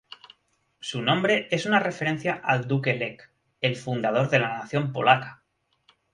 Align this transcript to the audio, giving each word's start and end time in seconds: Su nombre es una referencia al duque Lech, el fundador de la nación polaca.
Su 0.79 1.03
nombre 1.03 1.47
es 1.51 1.67
una 1.67 1.77
referencia 1.79 2.33
al 2.43 2.67
duque 2.67 2.95
Lech, 2.95 3.21
el 3.59 3.75
fundador 3.75 4.31
de 4.31 4.39
la 4.39 4.57
nación 4.57 4.91
polaca. 4.93 5.43